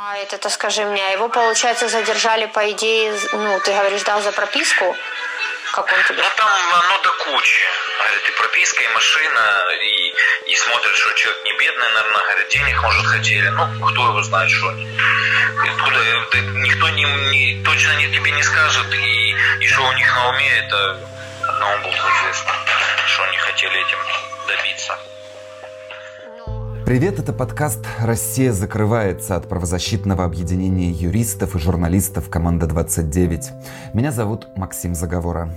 [0.00, 4.30] А это-то скажи мне, а его, получается, задержали, по идее, ну, ты говоришь, дал за
[4.30, 4.96] прописку?
[5.72, 6.22] Как он тебе?
[6.22, 7.64] Ну, там оно до кучи.
[7.98, 10.14] Говорит, и прописка, и машина, и,
[10.46, 13.48] и смотрят, что человек не бедный, наверное, говорит, денег, может, хотели.
[13.48, 14.68] Ну, кто его знает, что.
[14.68, 20.14] Откуда, это, никто не, не, точно не, тебе не скажет, и, и что у них
[20.14, 21.00] на уме, это
[21.42, 22.52] одному Богу известно,
[23.08, 23.98] что они хотели этим
[24.46, 24.96] добиться.
[26.88, 33.92] Привет, это подкаст «Россия закрывается» от правозащитного объединения юристов и журналистов «Команда 29».
[33.92, 35.54] Меня зовут Максим Заговора.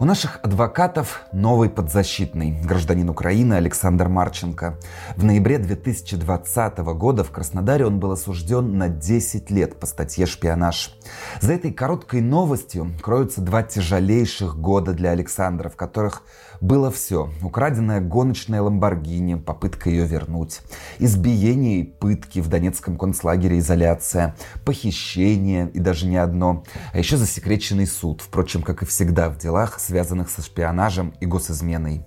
[0.00, 4.78] У наших адвокатов новый подзащитный, гражданин Украины Александр Марченко.
[5.14, 10.96] В ноябре 2020 года в Краснодаре он был осужден на 10 лет по статье «Шпионаж».
[11.42, 16.22] За этой короткой новостью кроются два тяжелейших года для Александра, в которых
[16.62, 17.30] было все.
[17.42, 20.60] Украденная гоночная Ламборгини, попытка ее вернуть.
[20.98, 24.36] Избиение и пытки в Донецком концлагере изоляция.
[24.64, 26.64] Похищение и даже не одно.
[26.92, 28.22] А еще засекреченный суд.
[28.22, 32.06] Впрочем, как и всегда в делах, связанных со шпионажем и госизменой.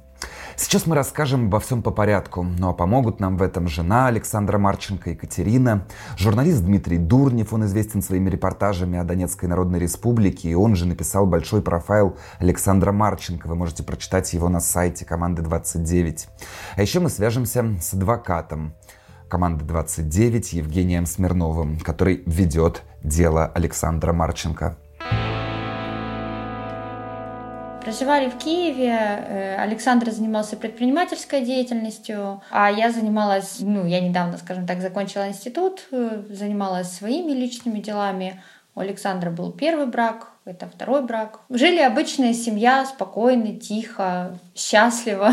[0.57, 4.57] Сейчас мы расскажем обо всем по порядку, ну а помогут нам в этом жена Александра
[4.57, 5.85] Марченко, Екатерина,
[6.17, 11.25] журналист Дмитрий Дурнев, он известен своими репортажами о Донецкой Народной Республике, и он же написал
[11.25, 16.27] большой профайл Александра Марченко, вы можете прочитать его на сайте команды 29.
[16.77, 18.75] А еще мы свяжемся с адвокатом
[19.27, 24.77] команды 29 Евгением Смирновым, который ведет дело Александра Марченко.
[27.85, 34.65] Проживали в Киеве, э, Александр занимался предпринимательской деятельностью, а я занималась, ну, я недавно, скажем
[34.65, 38.41] так, закончила институт, э, занималась своими личными делами.
[38.73, 41.41] У Александра был первый брак, это второй брак.
[41.51, 45.29] Жили обычная семья, спокойно, тихо, счастливо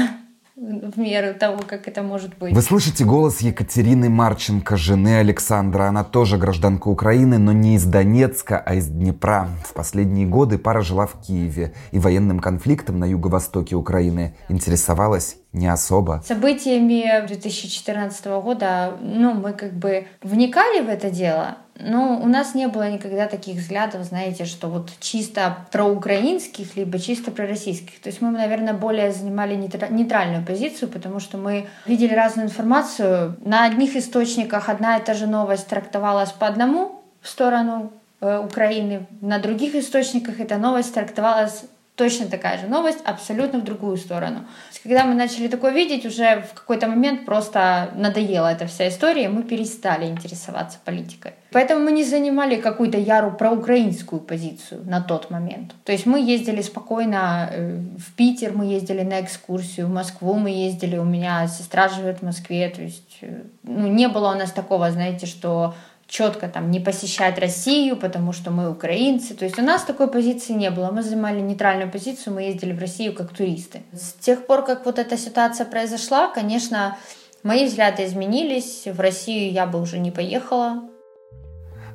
[0.56, 2.54] в меру того, как это может быть.
[2.54, 5.84] Вы слышите голос Екатерины Марченко, жены Александра.
[5.84, 9.48] Она тоже гражданка Украины, но не из Донецка, а из Днепра.
[9.64, 15.66] В последние годы пара жила в Киеве и военным конфликтом на юго-востоке Украины интересовалась не
[15.68, 16.22] особо.
[16.26, 22.68] Событиями 2014 года, ну, мы как бы вникали в это дело, но у нас не
[22.68, 28.00] было никогда таких взглядов, знаете, что вот чисто проукраинских, либо чисто пророссийских.
[28.00, 33.36] То есть мы, наверное, более занимали нейтральную позицию, потому что мы видели разную информацию.
[33.44, 39.06] На одних источниках одна и та же новость трактовалась по одному в сторону э, Украины,
[39.20, 41.64] на других источниках эта новость трактовалась
[41.96, 44.46] точно такая же новость, абсолютно в другую сторону.
[44.82, 49.28] Когда мы начали такое видеть, уже в какой-то момент просто надоела эта вся история, и
[49.28, 51.32] мы перестали интересоваться политикой.
[51.52, 55.74] Поэтому мы не занимали какую-то яру проукраинскую позицию на тот момент.
[55.84, 60.50] То есть мы ездили спокойно э, в Питер, мы ездили на экскурсию, в Москву мы
[60.50, 64.50] ездили, у меня сестра живет в Москве, то есть э, ну, не было у нас
[64.50, 65.74] такого, знаете, что
[66.12, 69.34] четко там не посещать Россию, потому что мы украинцы.
[69.34, 70.90] То есть у нас такой позиции не было.
[70.90, 73.80] Мы занимали нейтральную позицию, мы ездили в Россию как туристы.
[73.92, 76.98] С тех пор, как вот эта ситуация произошла, конечно,
[77.42, 78.82] мои взгляды изменились.
[78.84, 80.82] В Россию я бы уже не поехала.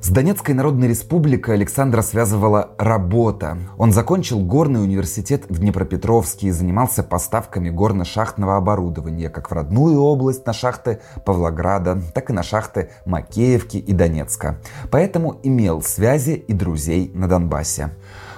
[0.00, 3.58] С Донецкой Народной Республикой Александра связывала работа.
[3.78, 10.46] Он закончил горный университет в Днепропетровске и занимался поставками горно-шахтного оборудования как в родную область
[10.46, 14.60] на шахты Павлограда, так и на шахты Макеевки и Донецка.
[14.92, 17.90] Поэтому имел связи и друзей на Донбассе.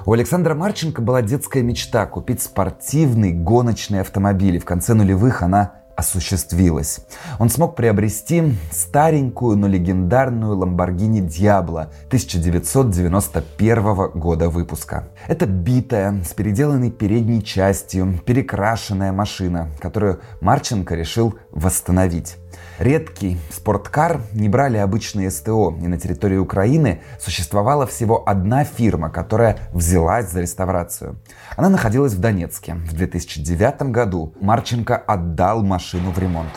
[0.06, 4.56] У Александра Марченко была детская мечта купить спортивный гоночный автомобиль.
[4.56, 6.98] И в конце нулевых она осуществилась.
[7.38, 15.10] Он смог приобрести старенькую, но легендарную Lamborghini Diablo 1991 года выпуска.
[15.28, 22.39] Это битая, с переделанной передней частью, перекрашенная машина, которую Марченко решил восстановить.
[22.78, 29.58] Редкий спорткар не брали обычные СТО, и на территории Украины существовала всего одна фирма, которая
[29.72, 31.16] взялась за реставрацию.
[31.56, 32.74] Она находилась в Донецке.
[32.74, 36.50] В 2009 году Марченко отдал машину в ремонт.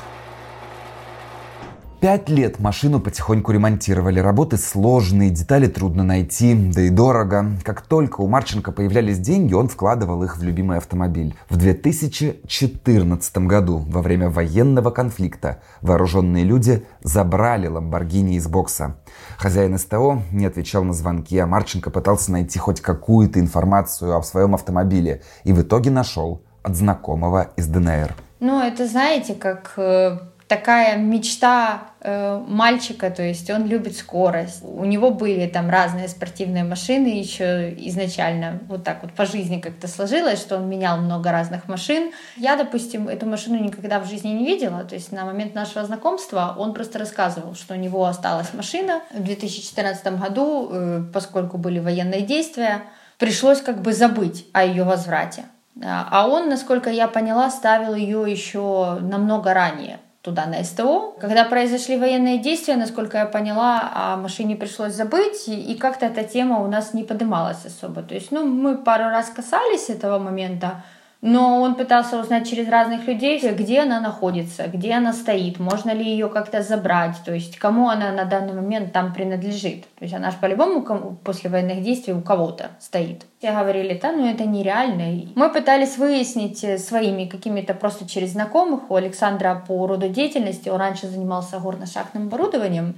[2.04, 4.20] Пять лет машину потихоньку ремонтировали.
[4.20, 7.52] Работы сложные, детали трудно найти, да и дорого.
[7.64, 11.34] Как только у Марченко появлялись деньги, он вкладывал их в любимый автомобиль.
[11.48, 18.98] В 2014 году, во время военного конфликта, вооруженные люди забрали Ламборгини из бокса.
[19.38, 24.56] Хозяин СТО не отвечал на звонки, а Марченко пытался найти хоть какую-то информацию о своем
[24.56, 28.14] автомобиле и в итоге нашел от знакомого из ДНР.
[28.42, 30.18] Ну, это знаете, как э,
[30.54, 34.62] такая мечта э, мальчика, то есть он любит скорость.
[34.64, 39.88] У него были там разные спортивные машины еще изначально, вот так вот по жизни как-то
[39.88, 42.12] сложилось, что он менял много разных машин.
[42.38, 46.56] Я, допустим, эту машину никогда в жизни не видела, то есть на момент нашего знакомства
[46.56, 52.22] он просто рассказывал, что у него осталась машина в 2014 году, э, поскольку были военные
[52.22, 52.84] действия,
[53.18, 55.46] пришлось как бы забыть о ее возврате.
[55.84, 61.16] А он, насколько я поняла, ставил ее еще намного ранее туда на СТО.
[61.20, 66.60] Когда произошли военные действия, насколько я поняла, о машине пришлось забыть, и как-то эта тема
[66.60, 68.02] у нас не поднималась особо.
[68.02, 70.84] То есть, ну, мы пару раз касались этого момента,
[71.26, 76.04] но он пытался узнать через разных людей, где она находится, где она стоит, можно ли
[76.04, 79.86] ее как-то забрать, то есть кому она на данный момент там принадлежит.
[79.96, 80.82] То есть она же по-любому
[81.24, 83.26] после военных действий у кого-то стоит.
[83.40, 85.32] Все говорили, да, ну это нереально.
[85.36, 88.92] Мы пытались выяснить э, своими какими-то просто через знакомых.
[88.92, 92.96] У Александра по роду деятельности, он раньше занимался горно-шахтным оборудованием,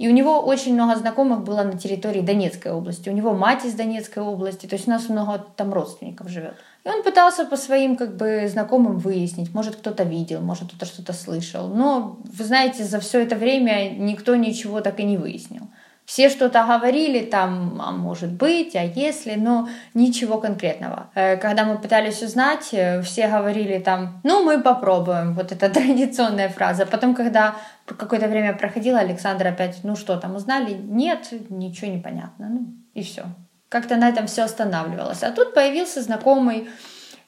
[0.00, 3.10] и у него очень много знакомых было на территории Донецкой области.
[3.10, 6.54] У него мать из Донецкой области, то есть у нас много там родственников живет.
[6.84, 11.12] И он пытался по своим как бы знакомым выяснить, может кто-то видел, может кто-то что-то
[11.12, 11.68] слышал.
[11.68, 15.68] Но, вы знаете, за все это время никто ничего так и не выяснил.
[16.10, 21.08] Все что-то говорили там, а может быть, а если, но ничего конкретного.
[21.14, 26.48] Э, когда мы пытались узнать, э, все говорили там, ну мы попробуем, вот эта традиционная
[26.48, 26.84] фраза.
[26.84, 27.54] Потом, когда
[27.86, 30.74] какое-то время проходило, Александр опять, ну что там, узнали?
[30.74, 33.22] Нет, ничего не понятно, ну и все.
[33.68, 35.22] Как-то на этом все останавливалось.
[35.22, 36.68] А тут появился знакомый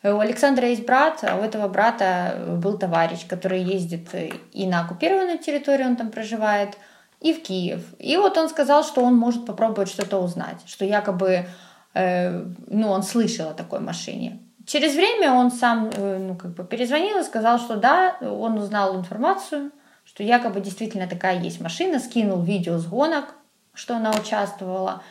[0.02, 4.08] у Александра есть брат, а у этого брата был товарищ, который ездит
[4.52, 6.76] и на оккупированную территорию, он там проживает,
[7.22, 7.82] и в Киев.
[7.98, 11.46] И вот он сказал, что он может попробовать что-то узнать, что якобы,
[11.94, 14.40] э, ну, он слышал о такой машине.
[14.66, 18.96] Через время он сам, э, ну, как бы перезвонил и сказал, что да, он узнал
[18.96, 19.70] информацию,
[20.04, 23.34] что якобы действительно такая есть машина, скинул видео с гонок,
[23.72, 25.02] что она участвовала.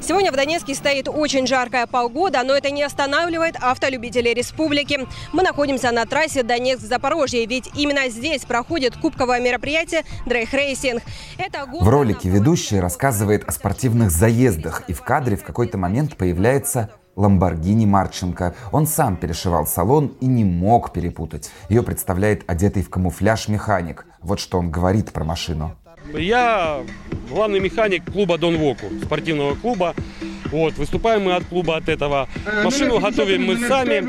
[0.00, 5.06] Сегодня в Донецке стоит очень жаркая погода, но это не останавливает автолюбителей республики.
[5.32, 11.02] Мы находимся на трассе Донецк-Запорожье, ведь именно здесь проходит кубковое мероприятие Drag Racing.
[11.80, 17.86] В ролике ведущий рассказывает о спортивных заездах, и в кадре в какой-то момент появляется Ламборгини
[17.86, 18.54] Марченко.
[18.72, 21.50] Он сам перешивал салон и не мог перепутать.
[21.68, 24.06] Ее представляет одетый в камуфляж механик.
[24.22, 25.76] Вот что он говорит про машину.
[26.16, 26.82] Я
[27.28, 29.94] главный механик клуба ДонВОКУ, спортивного клуба.
[30.46, 32.28] Вот, выступаем мы от клуба от этого.
[32.44, 34.02] Э, машину готовим мы сами.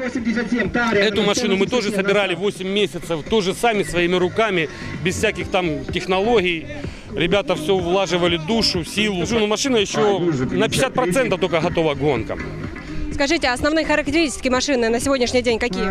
[0.97, 4.67] Эту машину мы тоже собирали 8 месяцев, тоже сами своими руками,
[5.03, 6.65] без всяких там технологий.
[7.15, 9.23] Ребята все влаживали душу, силу.
[9.29, 12.39] Ну, машина еще на 50% только готова к гонкам.
[13.13, 15.89] Скажите, основные характеристики машины на сегодняшний день какие?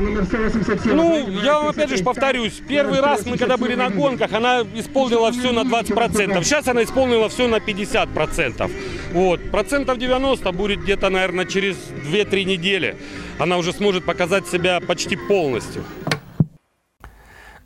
[0.87, 2.61] Ну, я вам опять же повторюсь.
[2.67, 6.43] Первый раз мы когда были на гонках, она исполнила все на 20%.
[6.43, 8.71] Сейчас она исполнила все на 50%.
[9.13, 9.51] Вот.
[9.51, 11.77] Процентов 90 будет где-то, наверное, через
[12.11, 12.97] 2-3 недели.
[13.39, 15.85] Она уже сможет показать себя почти полностью.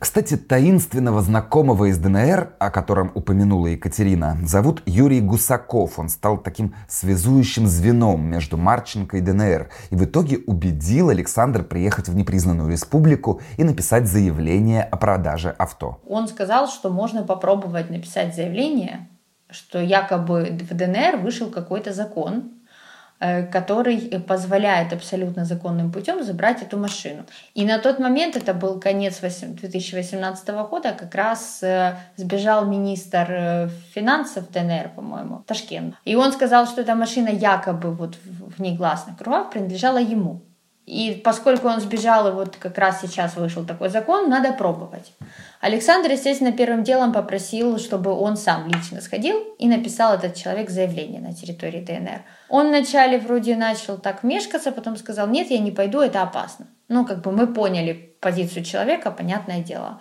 [0.05, 5.97] Кстати, таинственного знакомого из ДНР, о котором упомянула Екатерина, зовут Юрий Гусаков.
[5.97, 9.71] Он стал таким связующим звеном между Марченко и ДНР.
[9.89, 15.99] И в итоге убедил Александр приехать в непризнанную республику и написать заявление о продаже авто.
[16.07, 19.09] Он сказал, что можно попробовать написать заявление,
[19.49, 22.51] что якобы в ДНР вышел какой-то закон,
[23.51, 27.25] который позволяет абсолютно законным путем забрать эту машину.
[27.53, 33.69] И на тот момент, это был конец 2018 года, как раз э, сбежал министр э,
[33.93, 35.95] финансов ДНР, по-моему, Ташкент.
[36.05, 40.41] И он сказал, что эта машина якобы вот в негласных кругах принадлежала ему.
[40.85, 45.11] И поскольку он сбежал, и вот как раз сейчас вышел такой закон, надо пробовать.
[45.65, 51.19] Александр, естественно, первым делом попросил, чтобы он сам лично сходил и написал этот человек заявление
[51.19, 52.21] на территории ДНР.
[52.49, 56.67] Он вначале вроде начал так мешкаться, потом сказал, нет, я не пойду, это опасно.
[56.87, 59.99] Ну, как бы мы поняли позицию человека, понятное дело.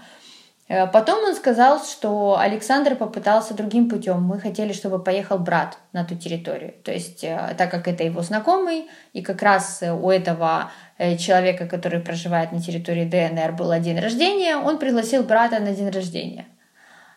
[0.68, 4.22] Э, потом он сказал, что Александр попытался другим путем.
[4.22, 6.74] Мы хотели, чтобы поехал брат на ту территорию.
[6.84, 11.66] То есть, э, так как это его знакомый, и как раз у этого э, человека,
[11.66, 16.46] который проживает на территории ДНР, был день рождения, он пригласил брата на день рождения.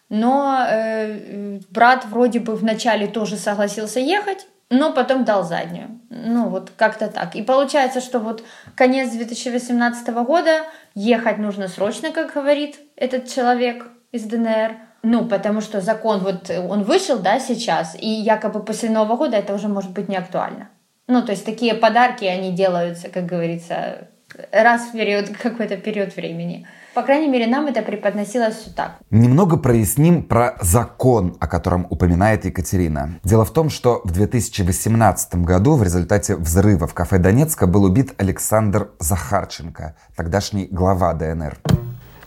[0.10, 6.00] Но э, брат вроде бы вначале тоже согласился ехать, но потом дал заднюю.
[6.10, 7.36] Ну, вот как-то так.
[7.36, 8.44] И получается, что вот
[8.76, 10.64] конец 2018 года
[10.96, 14.78] ехать нужно срочно, как говорит этот человек из ДНР.
[15.04, 19.54] Ну, потому что закон вот он вышел, да, сейчас, и якобы после Нового года это
[19.54, 20.70] уже может быть не актуально.
[21.08, 24.10] Ну, то есть такие подарки, они делаются, как говорится,
[24.52, 26.68] раз в период, какой-то период времени.
[26.94, 28.98] По крайней мере, нам это преподносилось все так.
[29.12, 33.20] Немного проясним про закон, о котором упоминает Екатерина.
[33.24, 38.14] Дело в том, что в 2018 году в результате взрыва в кафе Донецка был убит
[38.18, 41.58] Александр Захарченко, тогдашний глава ДНР.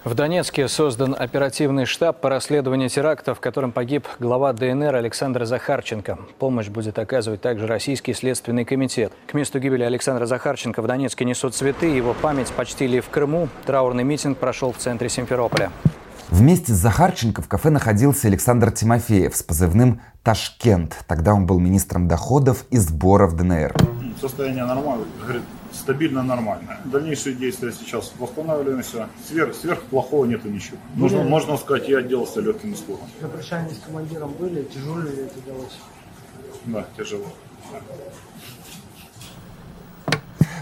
[0.03, 6.19] В Донецке создан оперативный штаб по расследованию теракта, в котором погиб глава ДНР Александр Захарченко.
[6.39, 9.13] Помощь будет оказывать также Российский следственный комитет.
[9.27, 11.85] К месту гибели Александра Захарченко в Донецке несут цветы.
[11.85, 13.51] Его память почтили в Крыму.
[13.67, 15.71] Траурный митинг прошел в центре Симферополя.
[16.31, 20.97] Вместе с Захарченко в кафе находился Александр Тимофеев с позывным «Ташкент».
[21.09, 23.75] Тогда он был министром доходов и сборов ДНР.
[24.19, 25.05] Состояние нормальное.
[25.21, 25.43] Говорит,
[25.73, 26.81] стабильно нормальная.
[26.85, 29.09] Дальнейшие действия сейчас восстанавливаемся.
[29.27, 30.79] Сверх, сверх плохого нету ничего.
[30.95, 33.09] Можно, можно сказать, я отделался легким испугом.
[33.21, 34.63] На прощании с командиром были?
[34.65, 35.79] Тяжело ли это далось?
[36.67, 37.27] Да, тяжело.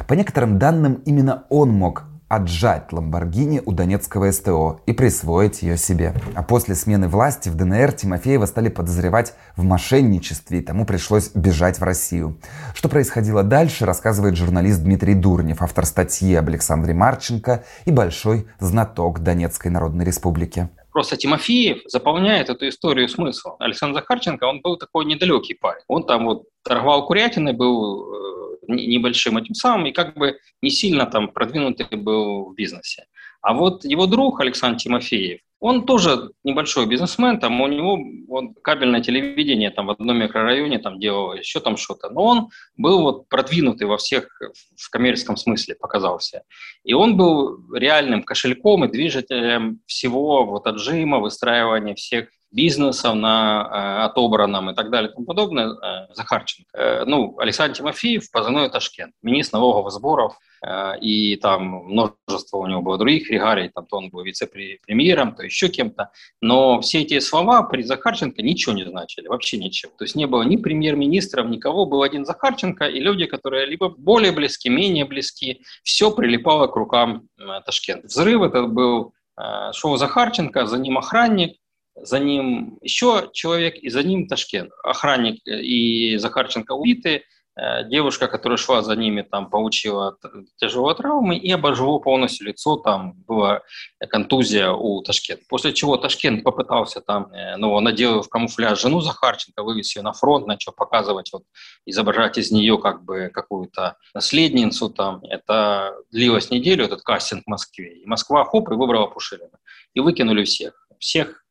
[0.06, 6.14] По некоторым данным, именно он мог отжать Ламборгини у донецкого СТО и присвоить ее себе.
[6.34, 11.80] А после смены власти в ДНР Тимофеева стали подозревать в мошенничестве, и тому пришлось бежать
[11.80, 12.38] в Россию.
[12.74, 19.20] Что происходило дальше, рассказывает журналист Дмитрий Дурнев, автор статьи об Александре Марченко и большой знаток
[19.20, 20.68] Донецкой Народной Республики.
[20.92, 23.54] Просто Тимофеев заполняет эту историю смыслом.
[23.60, 25.82] Александр Захарченко, он был такой недалекий парень.
[25.86, 28.37] Он там вот торговал курятиной, был э,
[28.68, 33.06] небольшим этим самым и как бы не сильно там продвинутый был в бизнесе.
[33.40, 37.98] А вот его друг Александр Тимофеев, он тоже небольшой бизнесмен, там у него
[38.28, 43.02] он кабельное телевидение там в одном микрорайоне там делал еще там что-то, но он был
[43.02, 44.28] вот продвинутый во всех
[44.76, 46.42] в коммерческом смысле показался,
[46.84, 54.04] и он был реальным кошельком и движителем всего вот отжима, выстраивания всех бизнесов на э,
[54.04, 56.70] отобранном и так далее и тому подобное, э, Захарченко.
[56.78, 62.80] Э, ну, Александр Тимофеев, позывной Ташкент, министр налоговых сборов, э, и там множество у него
[62.80, 67.62] было других регалий, там то он был вице-премьером, то еще кем-то, но все эти слова
[67.64, 69.92] при Захарченко ничего не значили, вообще ничего.
[69.98, 74.32] То есть не было ни премьер-министров, никого, был один Захарченко и люди, которые либо более
[74.32, 78.06] близки, менее близки, все прилипало к рукам э, Ташкента.
[78.06, 81.58] Взрыв этот был э, шоу Захарченко, за ним охранник,
[82.02, 84.72] за ним еще человек, и за ним Ташкент.
[84.84, 87.24] Охранник и Захарченко убиты,
[87.56, 90.16] э, девушка, которая шла за ними, там получила
[90.56, 93.62] тяжелые травмы и обожгло полностью лицо, там была
[94.08, 95.44] контузия у Ташкента.
[95.48, 100.12] После чего Ташкент попытался там, э, ну, надел в камуфляж жену Захарченко, вывез ее на
[100.12, 101.42] фронт, начал показывать, вот,
[101.84, 105.22] изображать из нее как бы какую-то наследницу там.
[105.24, 107.98] Это длилось неделю, этот кастинг в Москве.
[107.98, 109.58] И Москва, хоп, и выбрала Пушилина.
[109.94, 110.86] И выкинули всех.
[110.98, 111.44] Всех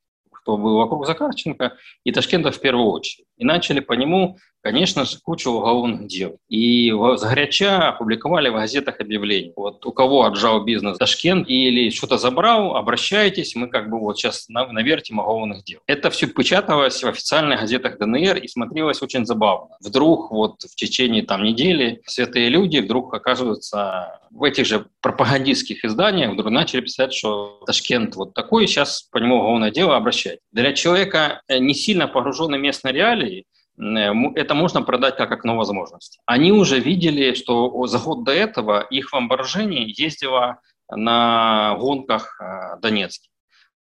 [0.47, 1.75] кто был вокруг Захарченко,
[2.05, 3.25] и Ташкента в первую очередь.
[3.35, 6.37] И начали по нему конечно же, кучу уголовных дел.
[6.49, 9.53] И сгоряча опубликовали в газетах объявления.
[9.55, 14.47] Вот у кого отжал бизнес Ташкент или что-то забрал, обращайтесь, мы как бы вот сейчас
[14.49, 15.79] навертим уголовных дел.
[15.87, 19.75] Это все печаталось в официальных газетах ДНР и смотрелось очень забавно.
[19.79, 26.33] Вдруг вот в течение там недели святые люди вдруг оказываются в этих же пропагандистских изданиях,
[26.33, 30.39] вдруг начали писать, что Ташкент вот такой, сейчас по нему уголовное дело обращать.
[30.51, 33.45] Для человека, э, не сильно погруженный в местные реалии,
[33.77, 36.19] это можно продать как окно возможностей.
[36.25, 43.29] Они уже видели, что за год до этого их Ламборжини ездила на гонках э, Донецке.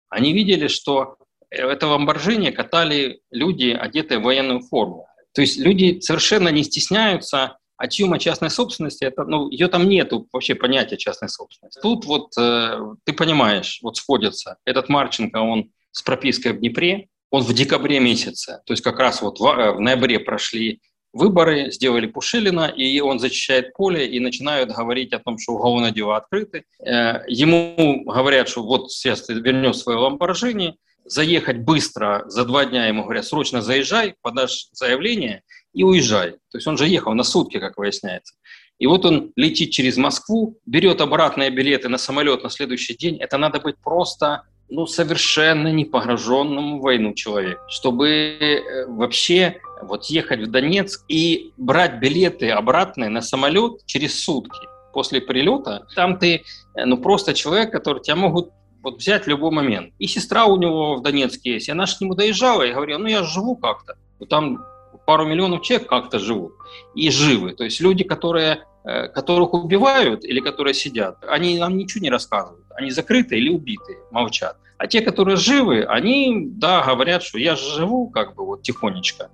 [0.09, 1.17] Они видели, что
[1.51, 5.07] это Ламборжини катали люди, одетые в военную форму.
[5.33, 10.29] То есть люди совершенно не стесняются а чьюма частной собственности, это, ну, ее там нету
[10.35, 11.81] вообще понятия частной собственности.
[11.81, 14.59] Тут вот э, ты понимаешь, вот сходится.
[14.67, 19.23] Этот Марченко, он с пропиской в Днепре, он в декабре месяце, то есть как раз
[19.23, 20.81] вот в, э, в ноябре прошли
[21.13, 26.17] выборы, сделали Пушилина, и он зачищает поле, и начинают говорить о том, что уголовные дела
[26.17, 26.65] открыты.
[26.85, 32.87] Э, ему говорят, что вот сейчас ты вернешь свое ламборжини, заехать быстро, за два дня
[32.87, 36.33] ему говорят, срочно заезжай, подашь заявление и уезжай.
[36.51, 38.35] То есть он же ехал на сутки, как выясняется.
[38.79, 43.17] И вот он летит через Москву, берет обратные билеты на самолет на следующий день.
[43.19, 50.07] Это надо быть просто ну, совершенно не погруженному в войну человеку, чтобы э, вообще вот
[50.07, 54.61] ехать в Донецк и брать билеты обратные на самолет через сутки
[54.93, 55.87] после прилета.
[55.95, 58.51] Там ты, э, ну, просто человек, который тебя могут
[58.83, 59.93] вот взять в любой момент.
[59.99, 62.99] И сестра у него в Донецке есть, и она же к нему доезжала и говорила,
[62.99, 63.97] ну, я живу как-то.
[64.29, 64.65] Там
[65.07, 66.53] пару миллионов человек как-то живут
[66.95, 67.53] и живы.
[67.53, 72.60] То есть люди, которые Э, которых убивают или которые сидят, они нам ничего не рассказывают.
[72.77, 74.57] Они закрыты или убиты, молчат.
[74.79, 79.31] А те, которые живы, они, да, говорят, что я живу как бы вот тихонечко.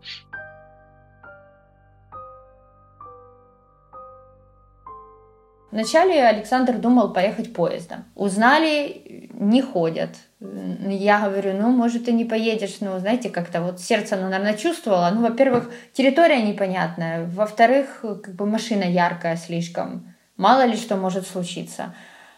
[5.70, 8.04] Вначале Александр думал поехать поездом.
[8.14, 10.16] Узнали, не ходят.
[10.40, 15.10] Я говорю, ну, может, ты не поедешь, ну, знаете, как-то вот сердце, ну, наверное, чувствовало.
[15.14, 20.14] Ну, во-первых, территория непонятная, во-вторых, как бы машина яркая слишком.
[20.36, 21.94] Мало ли что может случиться.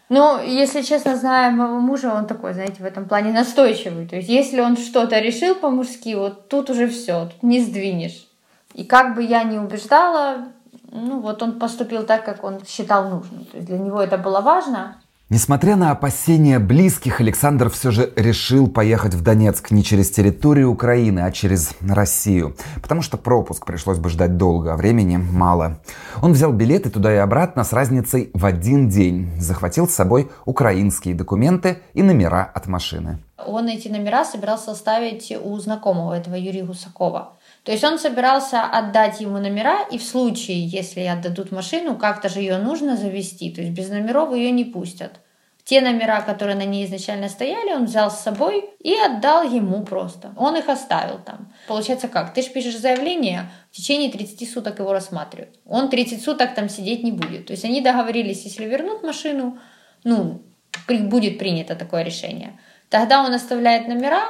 [0.08, 4.08] Ну, если честно, зная моего мужа, он такой, знаете, в этом плане настойчивый.
[4.08, 8.26] То есть, если он что-то решил по-мужски, вот тут уже все, тут не сдвинешь.
[8.74, 10.48] И как бы я ни убеждала,
[10.90, 13.44] ну вот он поступил так, как он считал нужным.
[13.46, 14.96] То есть для него это было важно.
[15.30, 21.20] Несмотря на опасения близких, Александр все же решил поехать в Донецк не через территорию Украины,
[21.20, 22.56] а через Россию.
[22.80, 25.80] Потому что пропуск пришлось бы ждать долго, а времени мало.
[26.22, 29.30] Он взял билеты туда и обратно с разницей в один день.
[29.38, 33.18] Захватил с собой украинские документы и номера от машины.
[33.36, 37.34] Он эти номера собирался оставить у знакомого этого Юрия Гусакова.
[37.68, 42.40] То есть он собирался отдать ему номера, и в случае, если отдадут машину, как-то же
[42.40, 45.20] ее нужно завести, то есть без номеров ее не пустят.
[45.64, 50.32] Те номера, которые на ней изначально стояли, он взял с собой и отдал ему просто.
[50.38, 51.52] Он их оставил там.
[51.66, 52.32] Получается как?
[52.32, 55.60] Ты же пишешь заявление, в течение 30 суток его рассматривают.
[55.66, 57.48] Он 30 суток там сидеть не будет.
[57.48, 59.58] То есть они договорились, если вернут машину,
[60.04, 60.40] ну,
[60.88, 62.58] будет принято такое решение.
[62.88, 64.22] Тогда он оставляет номера,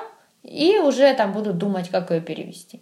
[0.43, 2.81] и уже там будут думать, как ее перевести.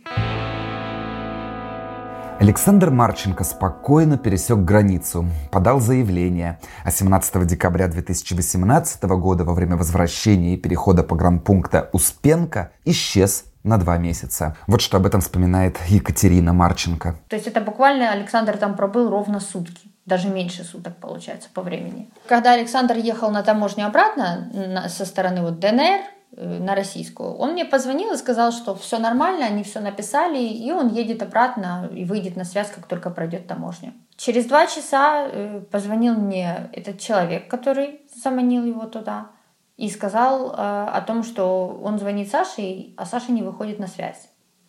[2.39, 10.53] Александр Марченко спокойно пересек границу, подал заявление, а 17 декабря 2018 года во время возвращения
[10.55, 14.55] и перехода погранпункта Успенка исчез на два месяца.
[14.67, 17.17] Вот что об этом вспоминает Екатерина Марченко.
[17.29, 22.09] То есть это буквально Александр там пробыл ровно сутки даже меньше суток получается по времени.
[22.29, 26.01] Когда Александр ехал на таможню обратно со стороны вот ДНР,
[26.33, 27.35] на российскую.
[27.35, 31.89] Он мне позвонил и сказал, что все нормально, они все написали, и он едет обратно
[31.93, 33.95] и выйдет на связь, как только пройдет таможню.
[34.17, 39.29] Через два часа э, позвонил мне этот человек, который заманил его туда,
[39.77, 44.29] и сказал э, о том, что он звонит Саше, а Саша не выходит на связь.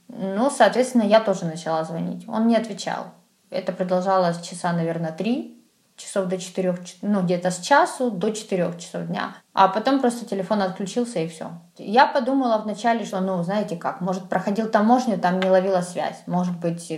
[0.10, 2.28] Ну, соответственно, я тоже начала звонить.
[2.28, 3.08] Он не отвечал.
[3.50, 5.57] Это продолжалось часа, наверное, три
[5.98, 9.36] часов до 4, ну где-то с часу до 4 часов дня.
[9.54, 11.50] А потом просто телефон отключился и все.
[11.78, 16.22] Я подумала вначале, что, ну, знаете как, может, проходил таможню, там не ловила связь.
[16.28, 16.92] Может быть,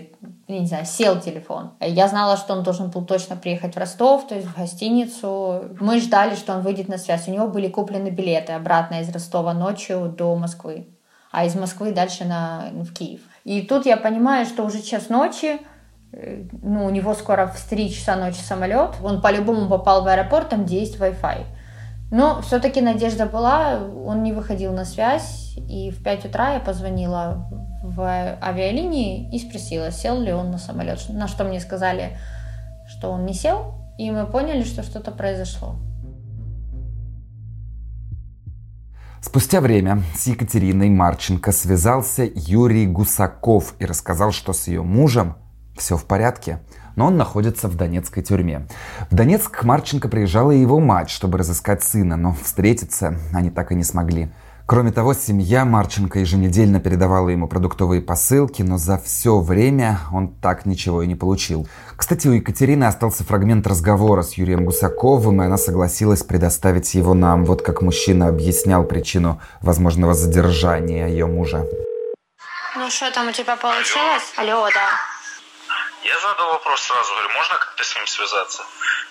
[0.50, 1.72] не знаю, сел телефон.
[1.80, 5.70] Я знала, что он должен был точно приехать в Ростов, то есть в гостиницу.
[5.80, 7.28] Мы ждали, что он выйдет на связь.
[7.30, 10.90] У него были куплены билеты обратно из Ростова ночью до Москвы,
[11.32, 13.22] а из Москвы дальше на, в Киев.
[13.46, 15.62] И тут я понимаю, что уже час ночи,
[16.12, 20.66] ну, у него скоро в 3 часа ночи самолет, он по-любому попал в аэропорт, там,
[20.66, 21.46] где есть Wi-Fi.
[22.12, 27.48] Но все-таки надежда была, он не выходил на связь, и в 5 утра я позвонила
[27.84, 28.02] в
[28.42, 31.00] авиалинии и спросила, сел ли он на самолет.
[31.10, 32.18] На что мне сказали,
[32.88, 35.76] что он не сел, и мы поняли, что что-то произошло.
[39.22, 45.36] Спустя время с Екатериной Марченко связался Юрий Гусаков и рассказал, что с ее мужем
[45.80, 46.60] все в порядке,
[46.96, 48.68] но он находится в донецкой тюрьме.
[49.10, 53.76] В Донецк к Марченко приезжала его мать, чтобы разыскать сына, но встретиться они так и
[53.76, 54.30] не смогли.
[54.70, 60.68] Кроме того, семья Марченко еженедельно передавала ему продуктовые посылки, но за все время он так
[60.68, 61.68] ничего и не получил.
[61.96, 67.46] Кстати, у Екатерины остался фрагмент разговора с Юрием Гусаковым, и она согласилась предоставить его нам.
[67.46, 71.66] Вот как мужчина объяснял причину возможного задержания ее мужа.
[72.76, 74.34] Ну что там у тебя получилось?
[74.38, 75.09] Алло да.
[76.04, 78.66] Я задал вопрос сразу, говорю, можно как-то с ним связаться?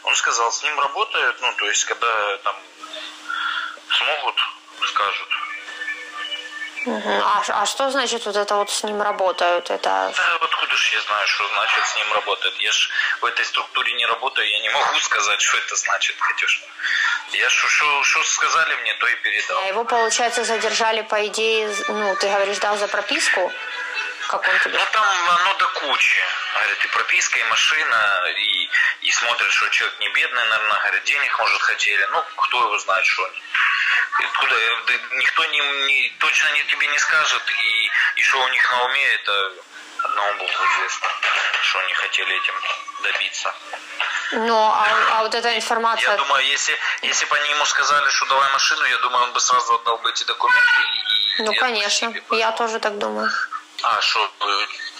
[0.05, 2.57] Он сказал, с ним работают, ну, то есть, когда там
[3.91, 4.37] смогут,
[4.87, 5.29] скажут.
[6.87, 9.71] А, а что значит вот это вот с ним работают?
[9.71, 10.13] Это...
[10.17, 12.57] Да, откуда же я знаю, что значит с ним работают?
[12.61, 16.63] Я ж в этой структуре не работаю, я не могу сказать, что это значит, Катюш.
[17.33, 19.59] Я что сказали мне, то и передал.
[19.59, 23.53] А его, получается, задержали, по идее, ну, ты говоришь, дал за прописку?
[24.29, 24.79] Как он тебе?
[24.79, 26.23] Ну, там оно до кучи.
[26.55, 31.39] Говорит, и прописка, и машина, и, и смотрят, что человек не бедный, наверное, говорит, денег,
[31.39, 32.07] может, хотели.
[32.13, 33.43] Ну, кто его знает, что они.
[34.21, 34.55] Откуда?
[34.87, 38.85] Да, никто не, не, точно не, тебе не скажет, и, и что у них на
[38.85, 39.53] уме, это
[40.03, 41.09] одному Богу известно,
[41.63, 42.55] что они хотели этим
[43.03, 43.55] добиться.
[44.33, 46.11] Ну, а, а вот эта информация...
[46.11, 49.41] Я думаю, если, если бы они ему сказали, что давай машину, я думаю, он бы
[49.41, 50.83] сразу отдал бы эти документы.
[51.39, 53.31] И, ну, конечно, я тоже так думаю.
[53.83, 54.31] А, что,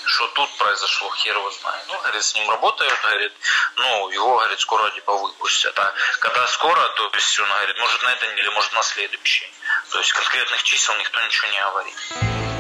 [0.07, 1.85] что тут произошло, хер его знает.
[1.89, 3.33] Ну, говорит, с ним работают, говорит,
[3.77, 5.77] ну, его, говорит, скоро типа выпустят.
[5.79, 9.53] А когда скоро, то есть он говорит, может на этой неделе, может на следующей.
[9.91, 12.58] То есть конкретных чисел никто ничего не говорит.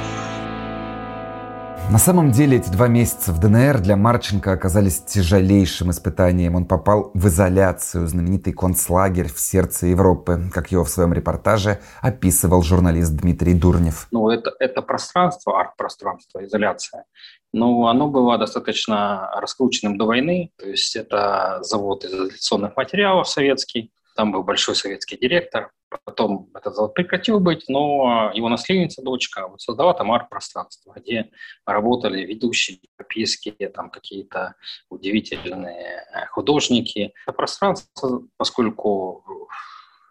[1.90, 6.55] На самом деле эти два месяца в ДНР для Марченко оказались тяжелейшим испытанием.
[6.55, 12.61] Он попал в изоляцию, знаменитый концлагерь в сердце Европы, как его в своем репортаже описывал
[12.61, 14.07] журналист Дмитрий Дурнев.
[14.11, 17.07] Ну, это, это пространство, арт-пространство, изоляция.
[17.55, 20.53] Но оно было достаточно раскрученным до войны.
[20.59, 25.70] То есть это завод изоляционных материалов советский, там был большой советский директор,
[26.05, 31.31] Потом этот завод прекратил быть, но его наследница, дочка, вот создала там арт-пространство, где
[31.64, 34.55] работали ведущие европейские, там какие-то
[34.90, 37.12] удивительные э, художники.
[37.27, 39.24] Это пространство, поскольку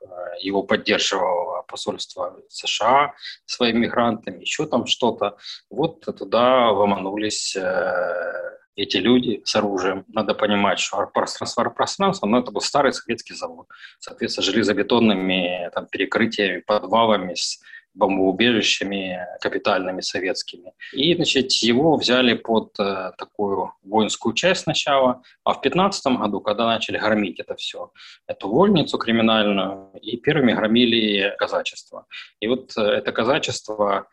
[0.01, 0.05] э,
[0.39, 3.13] его поддерживало посольство США
[3.45, 5.37] своими мигрантами, еще там что-то.
[5.69, 10.05] Вот туда ломанулись э, эти люди с оружием.
[10.07, 13.67] Надо понимать, что пространство но это был старый советский завод.
[13.99, 17.59] Соответственно, железобетонными там, перекрытиями, подвалами с
[17.95, 20.73] бомбоубежищами капитальными советскими.
[20.93, 26.67] И, значит, его взяли под э, такую воинскую часть сначала, а в 15 году, когда
[26.67, 27.91] начали громить это все,
[28.27, 32.05] эту вольницу криминальную, и первыми громили казачество.
[32.39, 34.07] И вот э, это казачество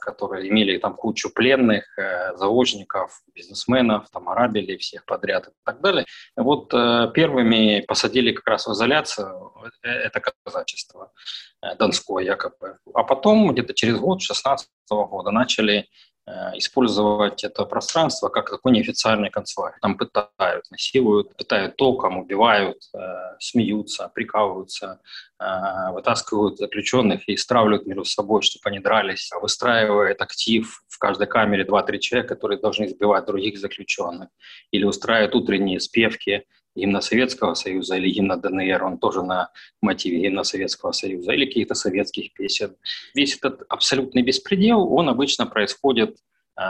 [0.00, 6.04] которые имели там кучу пленных, э, заложников, бизнесменов, там арабили всех подряд и так далее.
[6.36, 9.52] Вот э, первыми посадили как раз в изоляцию
[9.82, 11.12] это казачество
[11.78, 12.78] Донское якобы.
[12.94, 16.11] А потом где-то через год, 16 года, начали Э,
[16.54, 19.78] использовать это пространство как такой неофициальный концлагерь.
[19.80, 22.98] Там пытают, насилуют, пытают током, убивают, э,
[23.40, 25.00] смеются, прикалываются,
[25.40, 31.64] э, вытаскивают заключенных и стравливают между собой, чтобы они дрались, выстраивает актив в каждой камере
[31.64, 34.28] 2-3 человека, которые должны избивать других заключенных,
[34.70, 40.44] или устраивают утренние спевки, гимна Советского Союза или гимна ДНР, он тоже на мотиве гимна
[40.44, 42.76] Советского Союза, или каких-то советских песен.
[43.14, 46.16] Весь этот абсолютный беспредел, он обычно происходит
[46.56, 46.62] э,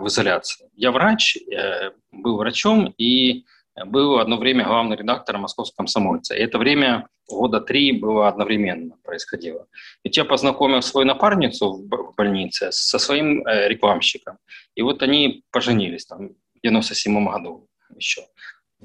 [0.00, 0.68] в изоляции.
[0.74, 3.44] Я врач, э, был врачом и
[3.86, 6.34] был одно время главным редактором московского комсомольца.
[6.34, 9.66] И это время года три было одновременно происходило.
[10.04, 14.38] Ведь я познакомил свою напарницу в больнице со своим э, рекламщиком.
[14.74, 18.22] И вот они поженились там в 97 году еще.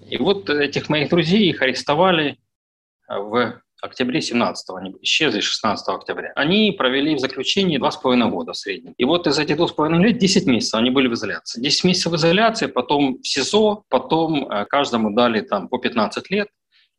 [0.10, 2.38] И вот этих моих друзей их арестовали
[3.10, 6.32] э, в октябре 17-го, они исчезли 16 октября.
[6.36, 8.94] Они провели в заключении два с половиной года в среднем.
[8.98, 11.62] И вот из этих двух с половиной лет 10 месяцев они были в изоляции.
[11.62, 16.48] 10 месяцев в изоляции, потом в СИЗО, потом э, каждому дали там по 15 лет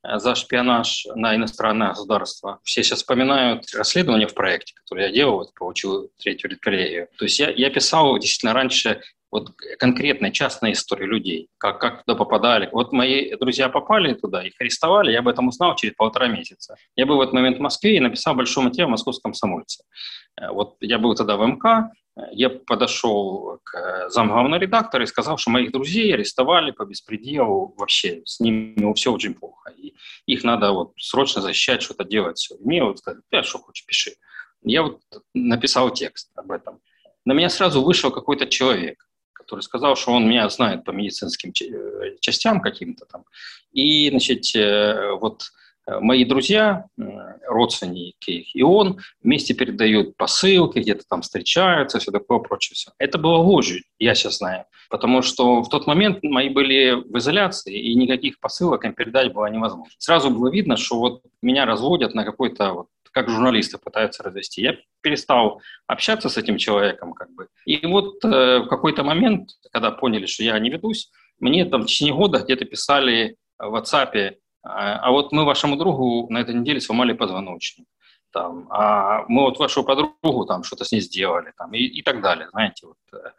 [0.03, 2.61] э, за шпионаж на иностранное государство.
[2.65, 7.09] Все сейчас вспоминают расследование в проекте, которое я делал, вот, получил третью редколлегию.
[7.19, 9.01] То есть я, я писал действительно раньше
[9.35, 12.69] вот конкретная частная история людей, как, как туда попадали.
[12.71, 16.77] Вот мои друзья попали туда, их арестовали, я об этом узнал через полтора месяца.
[16.95, 19.83] Я был в этот момент в Москве и написал большой материал в московском комсомольце.
[20.41, 21.91] Э, вот я был тогда в МК,
[22.31, 28.39] я подошел к замглавного редактора и сказал, что моих друзей арестовали по беспределу, вообще с
[28.39, 29.73] ними все очень плохо.
[29.77, 29.95] И
[30.27, 32.39] их надо вот срочно защищать, что-то делать.
[32.39, 32.55] Все.
[32.55, 34.13] И мне вот сказали, ты что хочешь, пиши.
[34.63, 35.01] Я вот
[35.35, 36.79] написал текст об этом.
[37.25, 39.05] На меня сразу вышел какой-то человек,
[39.45, 43.25] который сказал, что он меня знает по медицинским э, частям каким-то там.
[43.73, 45.45] И, значит, э, вот
[45.87, 46.87] э, мои друзья,
[47.47, 52.75] родственники их, и он вместе передают посылки, где-то там встречаются, все такое прочее.
[52.75, 52.91] Все.
[52.99, 54.65] Это было ложью, я сейчас знаю.
[54.91, 59.47] Потому что в тот момент мои были в изоляции, и никаких посылок им передать было
[59.47, 59.93] невозможно.
[59.99, 64.61] Сразу было видно, что вот меня разводят на какой-то вот как журналисты пытаются развести.
[64.61, 67.49] Я перестал общаться с этим человеком, как бы.
[67.65, 71.87] И вот э, в какой-то момент, когда поняли, что я не ведусь, мне там в
[71.87, 76.81] течение года где-то писали в WhatsApp, а, а вот мы вашему другу на этой неделе
[76.81, 77.87] сломали позвоночник.
[78.33, 82.21] Там, а мы вот вашу подругу там что-то с ней сделали, там, и, и так
[82.21, 82.89] далее, знаете.
[82.89, 82.97] Вот.
[83.13, 83.31] Э,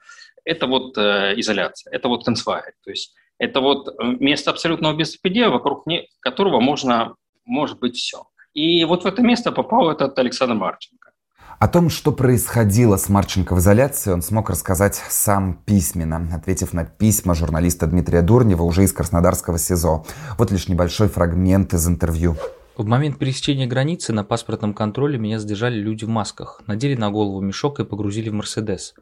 [0.46, 2.76] это вот э, изоляция, это вот концлагерь.
[2.82, 8.24] То есть это вот место абсолютного беспредела, вокруг не, которого можно, может быть все.
[8.56, 11.12] И вот в это место попал этот Александр Марченко.
[11.60, 16.86] О том, что происходило с Марченко в изоляции, он смог рассказать сам письменно, ответив на
[16.86, 20.06] письма журналиста Дмитрия Дурнева уже из Краснодарского СИЗО.
[20.38, 22.38] Вот лишь небольшой фрагмент из интервью.
[22.78, 27.42] В момент пересечения границы на паспортном контроле меня задержали люди в масках, надели на голову
[27.42, 28.96] мешок и погрузили в Мерседес.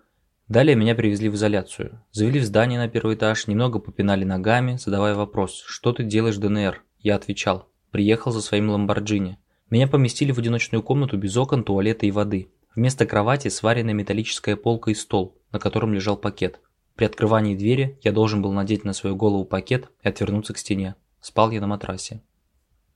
[0.48, 2.04] Далее меня привезли в изоляцию.
[2.12, 6.40] Завели в здание на первый этаж, немного попинали ногами, задавая вопрос «Что ты делаешь в
[6.40, 9.38] ДНР?» Я отвечал «Приехал за своим Ламборджини».
[9.74, 12.52] Меня поместили в одиночную комнату без окон, туалета и воды.
[12.76, 16.60] Вместо кровати сваренная металлическая полка и стол, на котором лежал пакет.
[16.94, 20.94] При открывании двери я должен был надеть на свою голову пакет и отвернуться к стене.
[21.22, 22.22] Спал я на матрасе.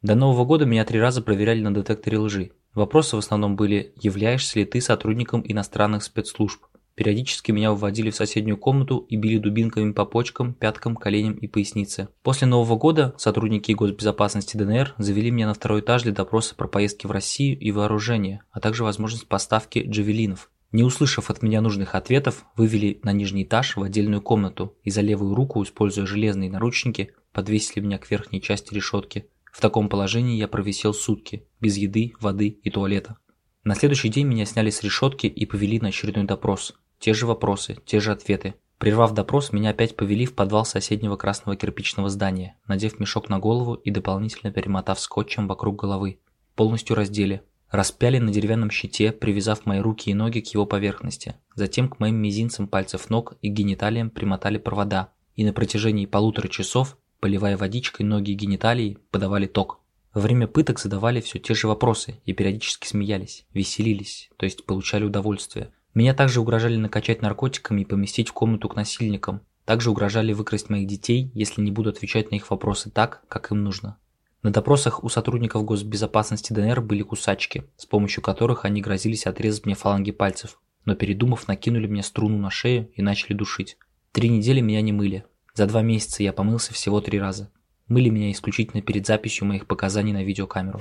[0.03, 2.51] До Нового года меня три раза проверяли на детекторе лжи.
[2.75, 6.63] Вопросы в основном были, являешься ли ты сотрудником иностранных спецслужб.
[6.97, 12.07] Периодически меня выводили в соседнюю комнату и били дубинками по почкам, пяткам, коленям и пояснице.
[12.23, 17.05] После Нового года сотрудники госбезопасности ДНР завели меня на второй этаж для допроса про поездки
[17.05, 20.49] в Россию и вооружение, а также возможность поставки джавелинов.
[20.71, 25.01] Не услышав от меня нужных ответов, вывели на нижний этаж в отдельную комнату и за
[25.01, 29.27] левую руку, используя железные наручники, подвесили меня к верхней части решетки.
[29.51, 33.17] В таком положении я провисел сутки, без еды, воды и туалета.
[33.63, 36.73] На следующий день меня сняли с решетки и повели на очередной допрос.
[36.99, 38.55] Те же вопросы, те же ответы.
[38.77, 43.73] Прервав допрос, меня опять повели в подвал соседнего красного кирпичного здания, надев мешок на голову
[43.73, 46.19] и дополнительно перемотав скотчем вокруг головы.
[46.55, 47.41] Полностью раздели.
[47.71, 51.35] Распяли на деревянном щите, привязав мои руки и ноги к его поверхности.
[51.55, 55.11] Затем к моим мизинцам пальцев ног и гениталиям примотали провода.
[55.35, 59.81] И на протяжении полутора часов, поливая водичкой ноги и гениталии, подавали ток.
[60.13, 65.03] Во время пыток задавали все те же вопросы и периодически смеялись, веселились, то есть получали
[65.03, 65.71] удовольствие.
[65.97, 69.41] Меня также угрожали накачать наркотиками и поместить в комнату к насильникам.
[69.65, 73.63] Также угрожали выкрасть моих детей, если не буду отвечать на их вопросы так, как им
[73.63, 73.97] нужно.
[74.43, 79.73] На допросах у сотрудников госбезопасности ДНР были кусачки, с помощью которых они грозились отрезать мне
[79.73, 83.79] фаланги пальцев, но передумав, накинули мне струну на шею и начали душить.
[84.11, 85.25] Три недели меня не мыли.
[85.55, 87.51] За два месяца я помылся всего три раза.
[87.87, 90.79] Мыли меня исключительно перед записью моих показаний на видеокамеру.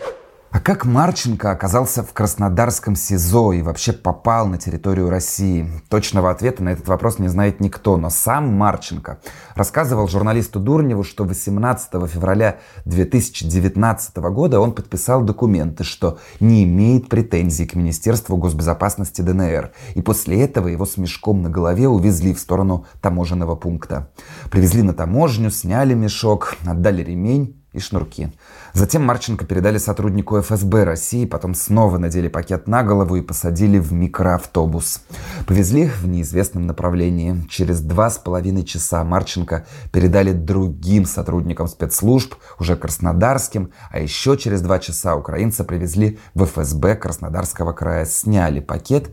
[0.56, 5.70] А как Марченко оказался в Краснодарском СИЗО и вообще попал на территорию России?
[5.90, 9.18] Точного ответа на этот вопрос не знает никто, но сам Марченко
[9.54, 17.66] рассказывал журналисту Дурневу, что 18 февраля 2019 года он подписал документы, что не имеет претензий
[17.66, 19.72] к Министерству госбезопасности ДНР.
[19.94, 24.10] И после этого его с мешком на голове увезли в сторону таможенного пункта.
[24.50, 28.32] Привезли на таможню, сняли мешок, отдали ремень и шнурки.
[28.72, 33.92] Затем Марченко передали сотруднику ФСБ России, потом снова надели пакет на голову и посадили в
[33.92, 35.02] микроавтобус.
[35.46, 37.46] Повезли в неизвестном направлении.
[37.50, 44.62] Через два с половиной часа Марченко передали другим сотрудникам спецслужб, уже краснодарским, а еще через
[44.62, 49.10] два часа украинца привезли в ФСБ Краснодарского края, сняли пакет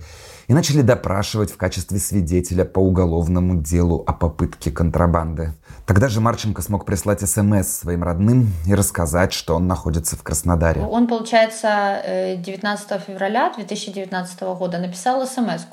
[0.47, 5.53] и начали допрашивать в качестве свидетеля по уголовному делу о попытке контрабанды.
[5.85, 10.81] Тогда же Марченко смог прислать смс своим родным и рассказать, что он находится в Краснодаре.
[10.81, 15.65] Он, получается, 19 э, февраля 2019 года написал смс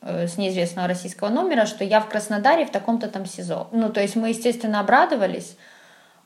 [0.00, 3.68] э, с неизвестного российского номера, что я в Краснодаре в таком-то там СИЗО.
[3.70, 5.56] Ну, то есть мы, естественно, обрадовались,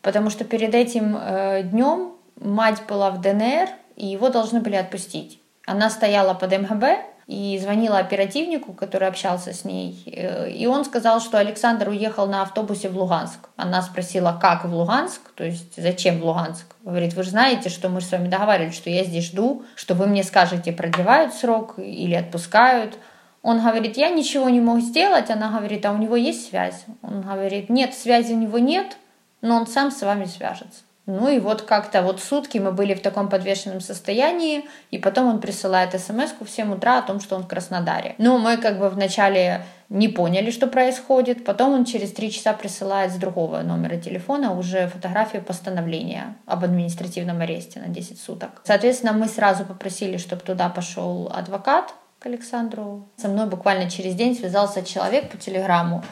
[0.01, 5.43] потому что перед этим э, днем мать была в ДНР, и его должны были отпустить.
[5.67, 11.21] Она стояла под МГБ, и звонила оперативнику, который общался с ней, э, и он сказал,
[11.21, 13.49] что Александр уехал на автобусе в Луганск.
[13.57, 16.67] Она спросила, как в Луганск, то есть зачем в Луганск?
[16.85, 20.07] Говорит, вы же знаете, что мы с вами договаривались, что я здесь жду, что вы
[20.07, 22.97] мне скажете, продлевают срок или отпускают.
[23.43, 25.31] Он говорит, я ничего не мог сделать.
[25.31, 26.85] Она говорит, а у него есть связь?
[27.03, 28.97] Он говорит, нет, связи у него нет,
[29.41, 30.86] но он сам с вами свяжется.
[31.07, 35.41] Ну и вот как-то вот сутки мы были в таком подвешенном состоянии, и потом он
[35.41, 38.17] присылает смс в 7 утра о том, что он в Краснодаре.
[38.19, 43.13] Ну, мы как бы вначале не поняли, что происходит, потом он через три часа присылает
[43.13, 48.63] с другого номера телефона уже фотографию постановления об административном аресте на 10 суток.
[48.65, 51.95] Соответственно, мы сразу попросили, чтобы туда пошел адвокат,
[52.27, 53.09] Александру.
[53.17, 56.05] Со мной буквально через день связался человек по телеграмму,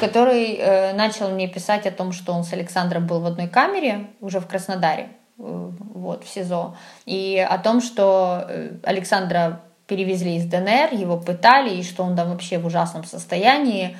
[0.00, 4.06] который э, начал мне писать о том, что он с Александром был в одной камере
[4.20, 10.46] уже в Краснодаре, э, вот, в СИЗО, и о том, что э, Александра перевезли из
[10.46, 13.96] ДНР, его пытали, и что он там вообще в ужасном состоянии.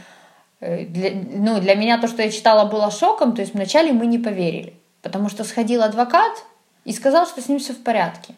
[0.60, 4.06] Э, для, ну, для меня то, что я читала, было шоком, то есть вначале мы
[4.06, 6.44] не поверили, потому что сходил адвокат
[6.84, 8.34] и сказал, что с ним все в порядке.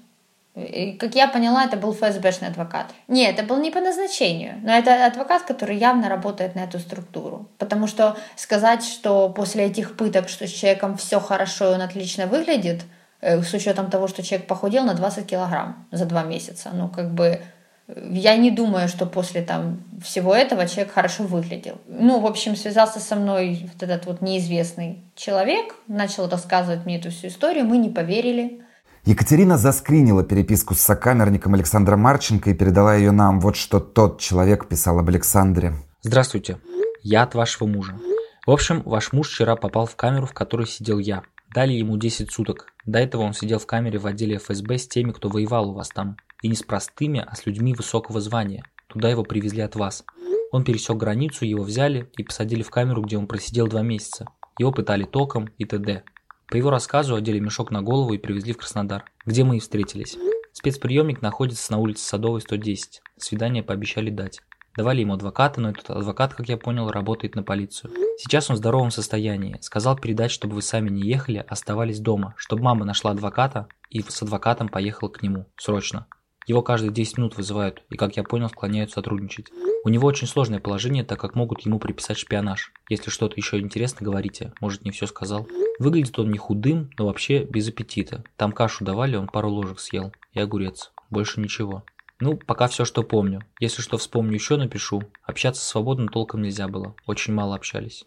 [0.59, 2.87] И, как я поняла, это был ФСБшный адвокат.
[3.07, 7.49] Нет, это был не по назначению, но это адвокат, который явно работает на эту структуру.
[7.59, 12.27] Потому что сказать, что после этих пыток, что с человеком все хорошо и он отлично
[12.27, 12.83] выглядит,
[13.21, 17.13] э, с учетом того, что человек похудел на 20 килограмм за два месяца, ну как
[17.13, 17.41] бы
[17.87, 21.79] э, я не думаю, что после там всего этого человек хорошо выглядел.
[21.87, 27.11] Ну, в общем, связался со мной вот этот вот неизвестный человек, начал рассказывать мне эту
[27.11, 28.63] всю историю, мы не поверили.
[29.09, 33.41] Екатерина заскринила переписку с сокамерником Александром Марченко и передала ее нам.
[33.41, 35.73] Вот что тот человек писал об Александре.
[36.03, 36.61] Здравствуйте.
[37.03, 37.99] Я от вашего мужа.
[38.47, 41.23] В общем, ваш муж вчера попал в камеру, в которой сидел я.
[41.55, 42.67] Дали ему 10 суток.
[42.85, 45.89] До этого он сидел в камере в отделе ФСБ с теми, кто воевал у вас
[45.89, 46.19] там.
[46.43, 48.63] И не с простыми, а с людьми высокого звания.
[48.89, 50.05] Туда его привезли от вас.
[50.53, 54.27] Он пересек границу, его взяли и посадили в камеру, где он просидел два месяца.
[54.59, 56.03] Его пытали током и т.д.
[56.49, 60.17] По его рассказу одели мешок на голову и привезли в Краснодар, где мы и встретились.
[60.53, 63.03] Спецприемник находится на улице Садовой, 110.
[63.19, 64.41] Свидание пообещали дать.
[64.75, 67.93] Давали ему адвоката, но этот адвокат, как я понял, работает на полицию.
[68.17, 69.59] Сейчас он в здоровом состоянии.
[69.61, 74.23] Сказал передать, чтобы вы сами не ехали, оставались дома, чтобы мама нашла адвоката и с
[74.23, 75.47] адвокатом поехала к нему.
[75.57, 76.07] Срочно.
[76.49, 79.49] Его каждые 10 минут вызывают и, как я понял, склоняют сотрудничать.
[79.85, 82.73] У него очень сложное положение, так как могут ему приписать шпионаж.
[82.89, 84.55] Если что-то еще интересно, говорите.
[84.59, 85.47] Может, не все сказал.
[85.79, 88.25] Выглядит он не худым, но вообще без аппетита.
[88.39, 90.11] Там кашу давали, он пару ложек съел.
[90.33, 90.91] И огурец.
[91.11, 91.85] Больше ничего.
[92.19, 93.43] Ну, пока все, что помню.
[93.61, 95.03] Если что вспомню еще, напишу.
[95.27, 96.95] Общаться свободно толком нельзя было.
[97.07, 98.07] Очень мало общались.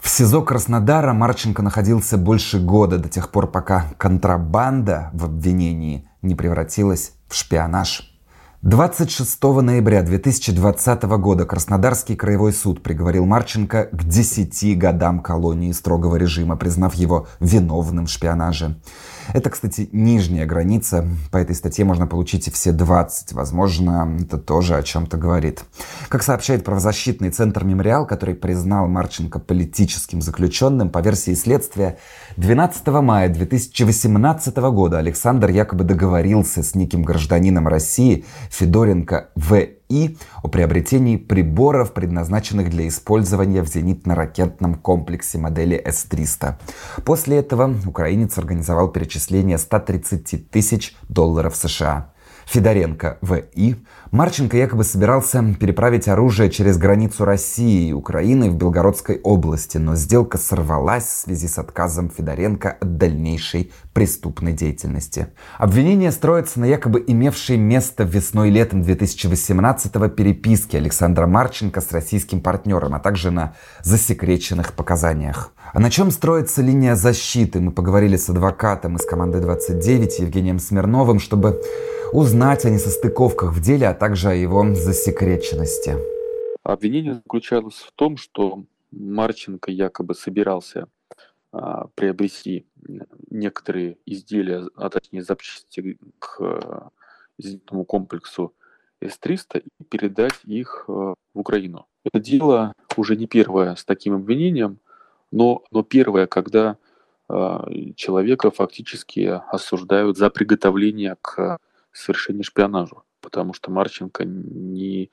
[0.00, 6.34] В СИЗО Краснодара Марченко находился больше года, до тех пор, пока контрабанда в обвинении не
[6.34, 8.12] превратилась в шпионаж.
[8.62, 16.56] 26 ноября 2020 года Краснодарский краевой суд приговорил Марченко к 10 годам колонии строгого режима,
[16.56, 18.76] признав его виновным в шпионаже.
[19.32, 21.08] Это, кстати, нижняя граница.
[21.30, 23.32] По этой статье можно получить и все 20.
[23.32, 25.64] Возможно, это тоже о чем-то говорит.
[26.08, 31.98] Как сообщает правозащитный центр «Мемориал», который признал Марченко политическим заключенным, по версии следствия,
[32.36, 40.48] 12 мая 2018 года Александр якобы договорился с неким гражданином России Федоренко В и о
[40.48, 46.54] приобретении приборов, предназначенных для использования в зенитно-ракетном комплексе модели С-300.
[47.04, 52.10] После этого украинец организовал перечисление 130 тысяч долларов США.
[52.46, 53.74] Федоренко В.И.
[54.12, 60.38] Марченко якобы собирался переправить оружие через границу России и Украины в Белгородской области, но сделка
[60.38, 65.26] сорвалась в связи с отказом Федоренко от дальнейшей преступной деятельности.
[65.58, 73.00] Обвинение строится на якобы имевшей место весной-летом 2018-го переписке Александра Марченко с российским партнером, а
[73.00, 75.52] также на засекреченных показаниях.
[75.72, 77.60] А на чем строится линия защиты?
[77.60, 81.60] Мы поговорили с адвокатом из команды 29 Евгением Смирновым, чтобы
[82.12, 85.96] узнать о несостыковках в деле, а также о его засекреченности.
[86.62, 90.88] Обвинение заключалось в том, что Марченко якобы собирался
[91.52, 92.66] а, приобрести
[93.30, 96.90] некоторые изделия, а точнее запчасти к а,
[97.38, 98.54] зенитному комплексу
[99.00, 101.86] С-300 и передать их а, в Украину.
[102.04, 104.78] Это дело уже не первое с таким обвинением,
[105.30, 106.76] но, но первое, когда
[107.28, 111.58] а, человека фактически осуждают за приготовление к
[111.92, 115.10] совершении шпионажа, потому что Марченко не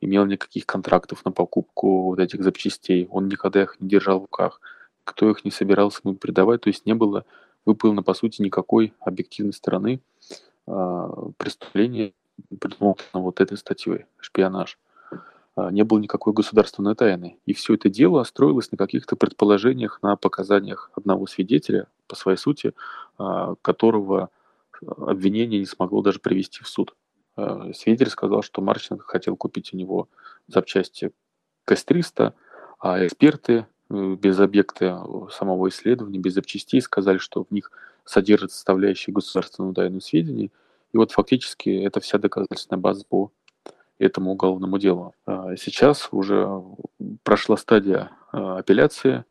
[0.00, 4.60] имел никаких контрактов на покупку вот этих запчастей, он никогда их не держал в руках,
[5.04, 7.24] кто их не собирался ему передавать, то есть не было
[7.64, 10.00] выполнено, по сути, никакой объективной стороны
[10.66, 12.12] э, преступления,
[12.60, 14.78] предусмотрено вот этой статьей, шпионаж.
[15.56, 17.38] Э, не было никакой государственной тайны.
[17.46, 22.72] И все это дело строилось на каких-то предположениях, на показаниях одного свидетеля, по своей сути,
[23.18, 24.30] э, которого
[24.96, 26.94] обвинение не смогло даже привести в суд.
[27.36, 30.08] Свидетель сказал, что Марченко хотел купить у него
[30.46, 31.10] запчасти
[31.66, 32.32] КС-300,
[32.78, 37.70] а эксперты э, без объекта самого исследования, без запчастей сказали, что в них
[38.04, 40.52] содержится составляющие государственного тайну сведений.
[40.92, 43.32] И вот фактически это вся доказательственная база по
[43.98, 45.14] этому уголовному делу.
[45.26, 46.62] А сейчас уже
[47.22, 49.24] прошла стадия э, апелляции,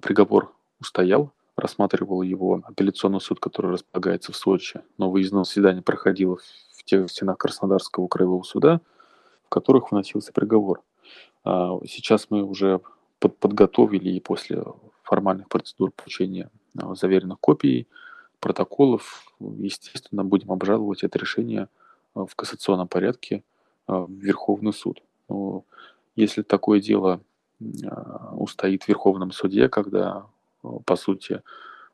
[0.00, 6.38] приговор устоял, рассматривал его апелляционный суд, который располагается в Сочи, но выездное заседание проходило
[6.76, 8.80] в тех стенах Краснодарского краевого суда,
[9.46, 10.82] в которых выносился приговор.
[11.44, 12.80] А, сейчас мы уже
[13.18, 14.64] под, подготовили и после
[15.02, 17.86] формальных процедур получения а, заверенных копий,
[18.40, 21.68] протоколов, естественно, будем обжаловать это решение
[22.14, 23.44] а, в кассационном порядке
[23.86, 25.02] в Верховный суд.
[25.28, 25.64] Но
[26.16, 27.20] если такое дело
[28.32, 30.26] устоит в Верховном суде, когда
[30.84, 31.42] по сути,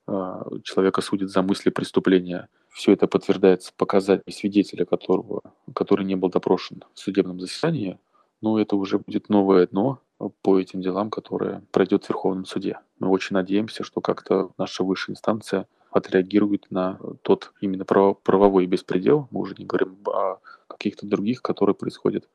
[0.06, 2.48] а, человека судят за мысли преступления.
[2.68, 5.42] Все это подтверждается показателями свидетеля, которого,
[5.74, 7.98] который не был допрошен в судебном заседании.
[8.40, 10.00] Но это уже будет новое дно
[10.42, 12.78] по этим делам, которое пройдет в Верховном суде.
[12.98, 19.28] Мы очень надеемся, что как-то наша высшая инстанция отреагирует на тот именно правовой беспредел.
[19.30, 22.28] Мы уже не говорим о каких-то других, которые происходят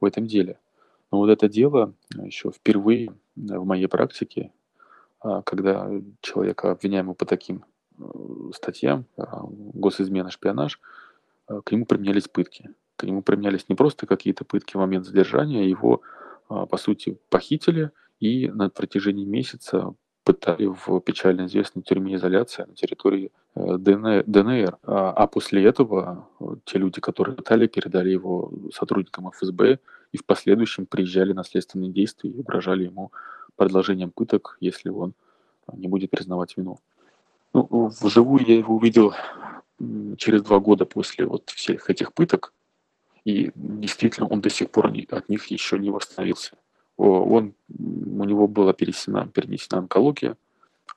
[0.00, 0.58] в этом деле.
[1.10, 4.50] Но вот это дело еще впервые в моей практике
[5.24, 5.90] а, когда
[6.20, 7.64] человека, обвиняемого по таким
[7.98, 8.02] э,
[8.54, 10.78] статьям, а, госизмена, шпионаж,
[11.46, 12.74] а, к нему применялись пытки.
[12.96, 16.02] К нему применялись не просто какие-то пытки в момент задержания, его,
[16.48, 17.90] по сути, похитили
[18.20, 23.76] и на протяжении месяца пытали в печально известной тюрьме изоляции на территории э,
[24.26, 24.78] ДНР.
[24.82, 29.78] А после этого э, те люди, которые пытали, передали его сотрудникам ФСБ
[30.12, 33.12] и в последующем приезжали на следственные действия и угрожали ему
[33.56, 35.12] предложением пыток, если он
[35.72, 36.78] не будет признавать вину.
[37.52, 39.14] Ну, вживую я его увидел
[40.16, 42.52] через два года после вот всех этих пыток.
[43.24, 46.56] И действительно, он до сих пор от них еще не восстановился.
[46.96, 47.54] Он,
[48.20, 50.36] у него была перенесена, перенесена онкология,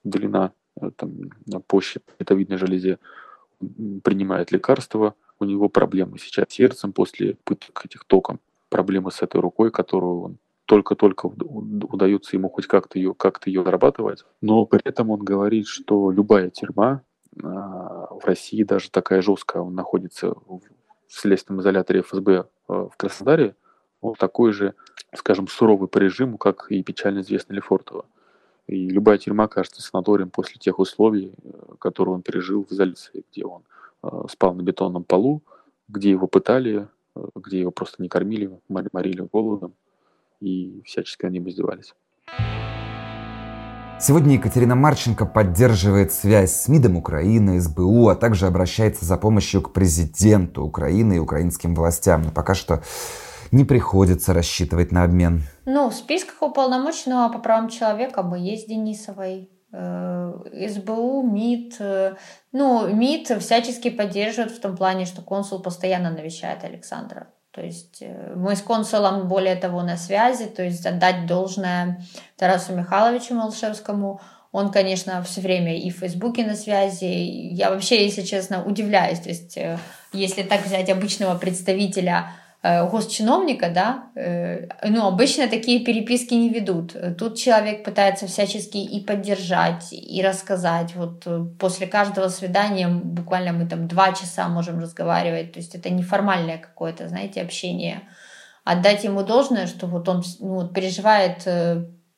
[0.04, 0.52] удалена
[0.82, 1.12] э, там,
[1.68, 3.00] почте, щитовидной железе,
[4.04, 8.40] принимает лекарства, у него проблемы сейчас с сердцем после пыток этих током,
[8.70, 14.26] проблемы с этой рукой, которую он только-только удается ему хоть как-то ее, как-то ее зарабатывать.
[14.42, 17.04] Но при этом он говорит, что любая тюрьма
[17.42, 20.62] а, в России, даже такая жесткая, он находится в
[21.08, 23.56] следственном изоляторе ФСБ э, в Краснодаре,
[24.02, 24.74] он такой же,
[25.14, 28.06] скажем, суровый по режиму, как и печально известный Лефортово.
[28.68, 33.46] И любая тюрьма кажется санаторием после тех условий, э, которые он пережил в изоляции, где
[33.46, 33.64] он
[34.04, 35.42] э, спал на бетонном полу,
[35.88, 36.88] где его пытали,
[37.36, 39.74] где его просто не кормили, морили голодом
[40.40, 41.94] и всячески ним издевались.
[44.00, 49.74] Сегодня Екатерина Марченко поддерживает связь с МИДом Украины, СБУ, а также обращается за помощью к
[49.74, 52.22] президенту Украины и украинским властям.
[52.22, 52.84] Но пока что
[53.52, 55.44] не приходится рассчитывать на обмен.
[55.66, 59.50] Ну, в списках уполномоченного по правам человека мы есть Денисовой.
[59.74, 60.34] Э,
[60.70, 61.76] СБУ, МИД.
[61.80, 62.16] Э,
[62.54, 67.28] ну, МИД всячески поддерживает в том плане, что консул постоянно навещает Александра.
[67.52, 72.02] То есть э, мы с консулом, более того, на связи, то есть отдать должное
[72.38, 74.22] Тарасу Михайловичу Малшевскому.
[74.54, 77.06] Он, конечно, все время и в Фейсбуке на связи.
[77.06, 79.20] Я вообще, если честно, удивляюсь.
[79.20, 79.60] То есть,
[80.14, 82.32] если так взять обычного представителя
[82.90, 86.96] госчиновника, да, э, ну, обычно такие переписки не ведут.
[87.18, 90.96] Тут человек пытается всячески и поддержать, и рассказать.
[90.96, 95.54] Вот э, после каждого свидания буквально мы там два часа можем разговаривать.
[95.54, 98.02] То есть это неформальное какое-то, знаете, общение.
[98.64, 101.48] Отдать ему должное, что вот он ну, переживает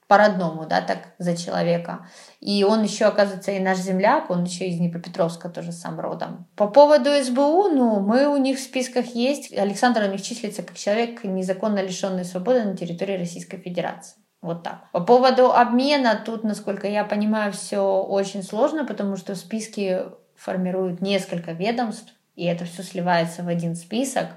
[0.10, 2.08] по-родному, да, так за человека.
[2.40, 6.48] И он еще, оказывается, и наш земляк, он еще из Днепропетровска тоже сам родом.
[6.56, 9.56] По поводу СБУ, ну, мы у них в списках есть.
[9.56, 14.16] Александр у них числится как человек, незаконно лишенный свободы на территории Российской Федерации.
[14.42, 14.90] Вот так.
[14.94, 20.06] По поводу обмена, тут, насколько я понимаю, все очень сложно, потому что в списке
[20.36, 24.30] формируют несколько ведомств, и это все сливается в один список,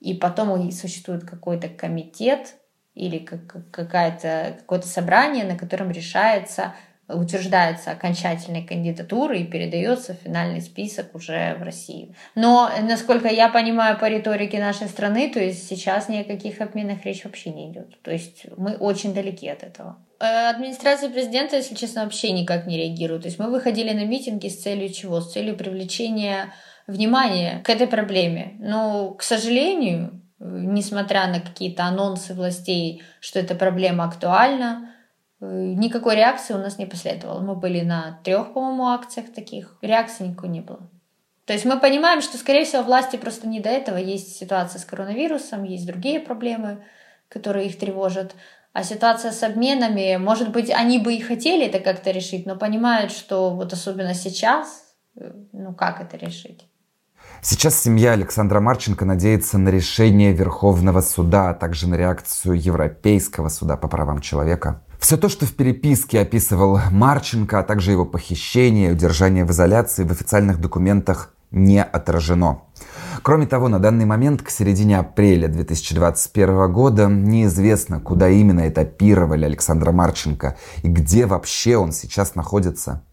[0.00, 2.54] и потом существует какой-то комитет,
[2.98, 6.74] или какое-то собрание, на котором решается,
[7.08, 12.14] утверждается окончательная кандидатура и передается финальный список уже в Россию.
[12.34, 17.04] Но, насколько я понимаю по риторике нашей страны, то есть сейчас ни о каких обменах
[17.04, 18.02] речь вообще не идет.
[18.02, 19.96] То есть мы очень далеки от этого.
[20.20, 23.22] Э, администрация президента, если честно, вообще никак не реагирует.
[23.22, 25.20] То есть мы выходили на митинги с целью чего?
[25.20, 26.52] С целью привлечения
[26.88, 28.56] внимания к этой проблеме.
[28.58, 34.94] Но, к сожалению, несмотря на какие-то анонсы властей, что эта проблема актуальна,
[35.40, 37.40] э, никакой реакции у нас не последовало.
[37.40, 39.76] Мы были на трех, по-моему, акциях таких.
[39.82, 40.88] Реакции никакой не было.
[41.44, 43.96] То есть мы понимаем, что, скорее всего, власти просто не до этого.
[43.96, 46.84] Есть ситуация с коронавирусом, есть другие проблемы,
[47.28, 48.34] которые их тревожат.
[48.74, 53.12] А ситуация с обменами, может быть, они бы и хотели это как-то решить, но понимают,
[53.12, 56.67] что вот особенно сейчас, э, ну как это решить?
[57.40, 63.76] Сейчас семья Александра Марченко надеется на решение Верховного суда, а также на реакцию Европейского суда
[63.76, 64.82] по правам человека.
[64.98, 70.02] Все то, что в переписке описывал Марченко, а также его похищение и удержание в изоляции
[70.02, 72.62] в официальных документах не отражено.
[73.22, 79.92] Кроме того, на данный момент, к середине апреля 2021 года, неизвестно, куда именно этапировали Александра
[79.92, 83.04] Марченко и где вообще он сейчас находится.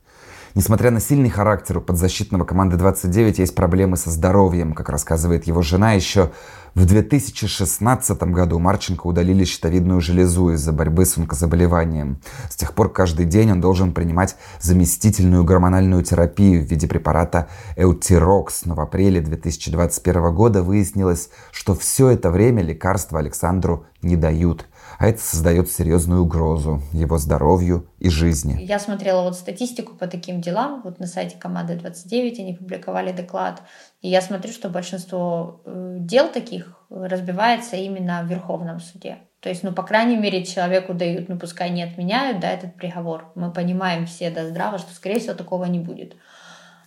[0.56, 4.72] Несмотря на сильный характер у подзащитного команды 29 есть проблемы со здоровьем.
[4.72, 6.32] Как рассказывает его жена, еще
[6.76, 12.22] в 2016 году Марченко удалили щитовидную железу из-за борьбы с онкозаболеванием.
[12.50, 18.64] С тех пор каждый день он должен принимать заместительную гормональную терапию в виде препарата Эутирокс.
[18.64, 24.68] Но в апреле 2021 года выяснилось, что все это время лекарства Александру не дают–
[24.98, 28.58] а это создает серьезную угрозу его здоровью и жизни.
[28.62, 33.62] Я смотрела вот статистику по таким делам, вот на сайте команды 29 они публиковали доклад,
[34.02, 39.18] и я смотрю, что большинство э, дел таких разбивается именно в Верховном суде.
[39.46, 43.32] То есть, ну, по крайней мере, человеку дают, ну, пускай не отменяют, да, этот приговор.
[43.36, 46.16] Мы понимаем все, да, здраво, что, скорее всего, такого не будет.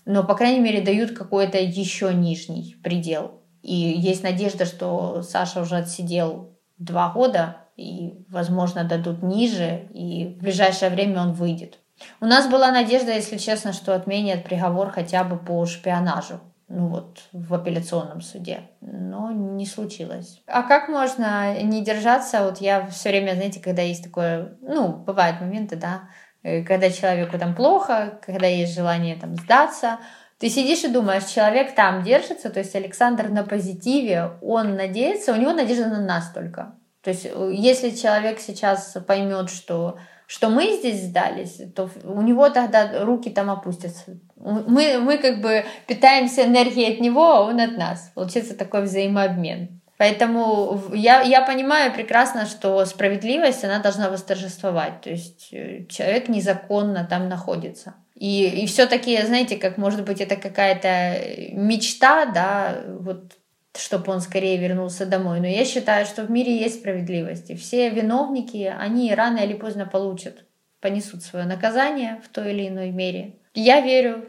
[0.04, 3.42] Но, по крайней мере, дают какой-то еще нижний предел.
[3.62, 10.42] И есть надежда, что Саша уже отсидел два года, и, возможно, дадут ниже, и в
[10.42, 11.78] ближайшее время он выйдет.
[12.20, 17.20] У нас была надежда, если честно, что отменят приговор хотя бы по шпионажу, ну вот,
[17.32, 18.62] в апелляционном суде.
[18.80, 20.42] Но не случилось.
[20.46, 22.44] А как можно не держаться?
[22.44, 26.08] Вот я все время, знаете, когда есть такое, ну, бывают моменты, да,
[26.42, 29.98] э, когда человеку там плохо, когда есть желание там сдаться,
[30.38, 35.36] Ты сидишь и думаешь, человек там держится, то есть Александр на позитиве, он надеется, у
[35.36, 36.77] него надежда на нас только.
[37.02, 42.50] То есть э, если человек сейчас поймет, что что мы здесь сдались, то у него
[42.50, 44.18] тогда руки там опустятся.
[44.36, 48.12] Мы, мы как бы питаемся энергией от него, а он от нас.
[48.14, 49.80] Получится такой взаимообмен.
[49.96, 55.00] Поэтому я, я понимаю прекрасно, что справедливость, она должна восторжествовать.
[55.00, 57.94] То есть э, человек незаконно там находится.
[58.14, 63.32] И, и все-таки, знаете, как может быть это какая-то мечта, да, вот
[63.78, 65.40] чтобы он скорее вернулся домой.
[65.40, 67.50] Но я считаю, что в мире есть справедливость.
[67.50, 70.44] И все виновники, они рано или поздно получат,
[70.80, 73.36] понесут свое наказание в той или иной мере.
[73.54, 74.24] Я верю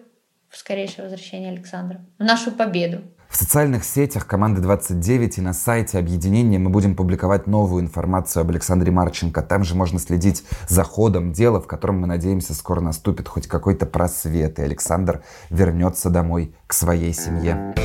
[0.49, 3.01] в скорейшее возвращение Александра, в нашу победу.
[3.29, 8.49] В социальных сетях команды 29 и на сайте объединения мы будем публиковать новую информацию об
[8.49, 9.43] Александре Марченко.
[9.43, 13.85] Там же можно следить за ходом дела, в котором мы надеемся скоро наступит хоть какой-то
[13.85, 17.75] просвет, и Александр вернется домой к своей семье.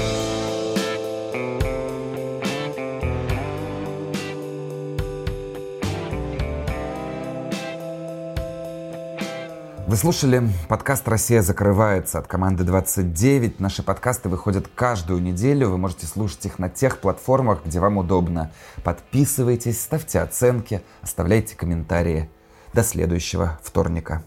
[9.95, 13.61] Вы слушали подкаст «Россия закрывается» от команды 29.
[13.61, 15.69] Наши подкасты выходят каждую неделю.
[15.69, 18.51] Вы можете слушать их на тех платформах, где вам удобно.
[18.83, 22.29] Подписывайтесь, ставьте оценки, оставляйте комментарии.
[22.73, 24.25] До следующего вторника.